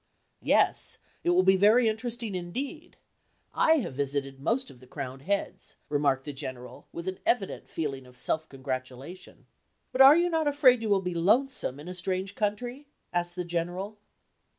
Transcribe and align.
"Yes, 0.41 0.97
it 1.23 1.29
will 1.29 1.43
be 1.43 1.55
very 1.55 1.87
interesting 1.87 2.33
indeed. 2.33 2.97
I 3.53 3.73
have 3.73 3.93
visited 3.93 4.39
most 4.39 4.71
of 4.71 4.79
the 4.79 4.87
crowned 4.87 5.21
heads," 5.21 5.75
remarked 5.89 6.23
the 6.25 6.33
General, 6.33 6.87
with 6.91 7.07
an 7.07 7.19
evident 7.23 7.69
feeling 7.69 8.07
of 8.07 8.17
self 8.17 8.49
congratulation. 8.49 9.45
"But 9.91 10.01
are 10.01 10.15
you 10.17 10.31
not 10.31 10.47
afraid 10.47 10.81
you 10.81 10.89
will 10.89 11.01
be 11.03 11.13
lonesome 11.13 11.79
in 11.79 11.87
a 11.87 11.93
strange 11.93 12.33
country?" 12.33 12.87
asked 13.13 13.35
the 13.35 13.45
General. 13.45 13.99